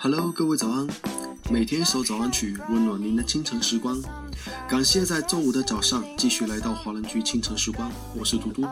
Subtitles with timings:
[0.00, 0.86] Hello，各位早安！
[1.50, 4.00] 每天一首早安曲，温暖您的清晨时光。
[4.68, 8.64] 感谢在周五的早上继续来到华人居清晨时光，我是嘟嘟。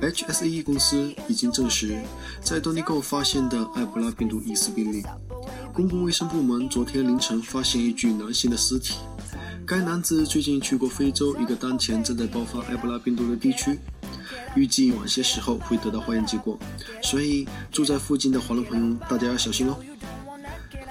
[0.00, 1.94] HSE 公司已经证实，
[2.40, 5.02] 在 d o n i g o 发现的埃博拉病毒疑似病例。
[5.74, 8.94] 公共卫生部门昨天凌晨发现一具男性的尸体。
[9.66, 13.78] 该男子最近去过非洲一个当前正在爆发埃博拉病毒的地区，
[14.54, 16.58] 预计晚些时候会得到化验结果，
[17.02, 19.76] 所以住在附近的华人朋友大家要小心哦。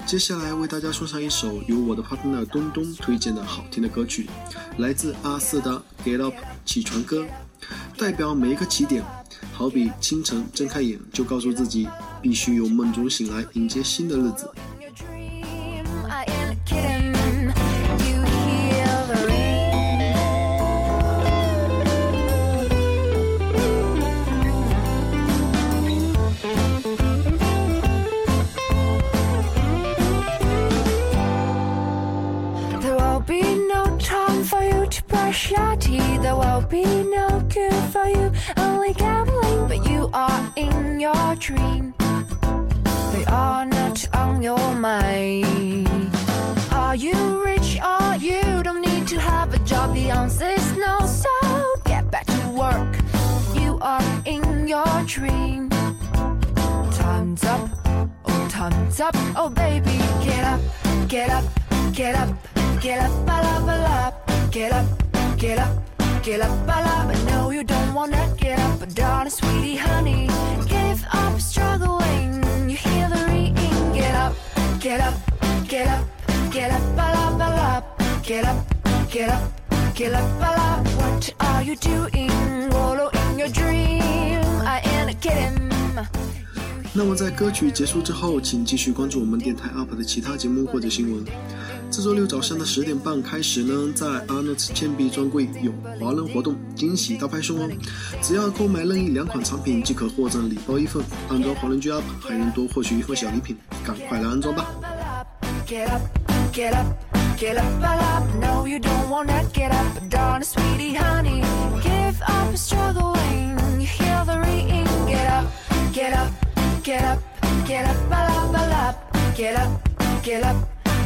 [0.04, 4.28] 接下来为大家送上一首由我的 partner 东东推荐的好听的歌曲，
[4.78, 7.24] 来自阿四的《Get Up》起床歌，
[7.96, 9.04] 代表每一个起点，
[9.52, 11.88] 好比清晨睁开眼就告诉自己
[12.20, 14.50] 必须由梦中醒来迎接新的日子。
[35.84, 36.84] Teeth, there will be
[37.18, 38.32] no good for you.
[38.56, 41.94] Only gambling, but you are in your dream.
[43.12, 46.10] They are not on your mind.
[46.72, 49.94] Are you rich or you don't need to have a job?
[49.94, 51.34] The answer's no, so
[51.84, 52.92] get back to work.
[53.60, 55.68] You are in your dream.
[57.02, 57.68] Time's up,
[58.24, 60.60] oh, time's up, oh, baby, get up,
[61.08, 61.44] get up,
[61.92, 62.30] get up,
[62.80, 64.12] get up, ba la ba la,
[64.50, 65.13] get up.
[65.44, 65.76] Get up,
[66.22, 70.26] get up, I love I know you don't wanna get up, but darling, sweetie, honey,
[70.66, 72.42] give up struggling.
[72.66, 73.92] You hear the ringing.
[73.92, 74.34] Get up,
[74.80, 75.12] get up,
[75.68, 76.02] get up,
[76.50, 77.84] get up, I love, I love.
[78.22, 78.56] Get up,
[79.10, 79.42] get up,
[79.94, 80.96] get up, I love.
[80.96, 82.30] What are you doing?
[82.70, 84.40] Wallow in your dream.
[84.64, 85.60] I ain't kidding.
[86.94, 91.26] 那么在歌曲结束之后，请继续关注我们电台 UP 的其他节目或者新闻。
[91.96, 97.70] 这周六早上的十点半开始呢，在 Arnold 铅笔专柜有华人活动，惊喜大派送哦！
[98.20, 103.56] 只要购买任意两款产品即可获赠礼包一份，安装华人居 UP 还能多获取一份小礼品，
[103.86, 104.66] 赶快来安装吧
[105.68, 106.02] ！Get up,
[106.52, 106.86] get up,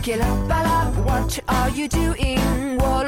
[0.09, 1.05] Get up, I love.
[1.05, 2.79] what are you doing?
[2.79, 3.08] What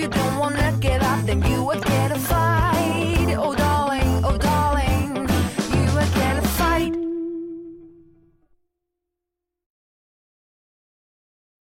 [0.00, 1.62] If you don't wanna get up, then you